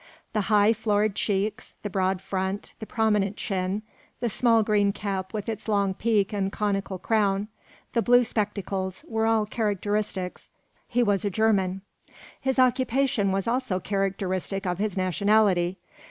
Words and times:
The 0.33 0.41
high, 0.49 0.73
florid 0.73 1.13
cheeks, 1.13 1.75
the 1.83 1.89
broad 1.91 2.23
front, 2.23 2.73
the 2.79 2.87
prominent 2.87 3.37
chin, 3.37 3.83
the 4.19 4.31
small 4.31 4.63
green 4.63 4.91
cap 4.91 5.31
with 5.31 5.47
its 5.47 5.67
long 5.67 5.93
peak 5.93 6.33
and 6.33 6.51
conical 6.51 6.97
crown, 6.97 7.49
the 7.93 8.01
blue 8.01 8.23
spectacles, 8.23 9.05
were 9.07 9.27
all 9.27 9.45
characteristics. 9.45 10.49
He 10.87 11.03
was 11.03 11.23
a 11.23 11.29
German. 11.29 11.81
His 12.39 12.57
occupation 12.57 13.31
was 13.31 13.47
also 13.47 13.79
characteristic 13.79 14.65
of 14.65 14.79
his 14.79 14.97
nationality. 14.97 15.77